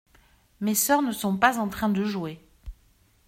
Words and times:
Mes 0.61 0.73
sœurs 0.73 1.03
ne 1.03 1.11
sont 1.11 1.37
pas 1.37 1.59
en 1.59 1.69
train 1.69 1.87
de 1.87 2.03
jouer. 2.03 2.43